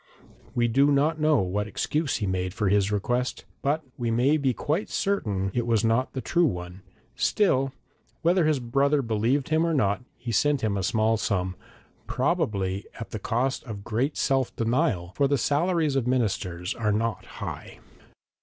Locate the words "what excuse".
1.41-2.17